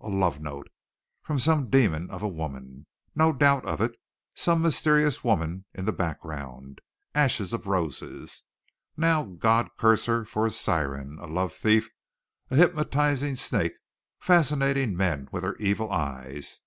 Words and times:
A 0.00 0.08
love 0.08 0.40
note! 0.40 0.68
From 1.24 1.40
some 1.40 1.68
demon 1.68 2.10
of 2.12 2.22
a 2.22 2.28
woman. 2.28 2.86
No 3.16 3.32
doubt 3.32 3.64
of 3.66 3.80
it! 3.80 3.96
Some 4.36 4.62
mysterious 4.62 5.24
woman 5.24 5.64
in 5.74 5.84
the 5.84 5.90
background. 5.92 6.80
"Ashes 7.12 7.52
of 7.52 7.66
Roses!" 7.66 8.44
Now 8.96 9.24
God 9.24 9.68
curse 9.80 10.06
her 10.06 10.24
for 10.24 10.46
a 10.46 10.50
siren, 10.50 11.18
a 11.18 11.26
love 11.26 11.52
thief, 11.52 11.90
a 12.50 12.54
hypnotizing 12.54 13.34
snake, 13.34 13.72
fascinating 14.20 14.96
men 14.96 15.28
with 15.32 15.42
her 15.42 15.56
evil 15.56 15.90
eyes. 15.90 16.60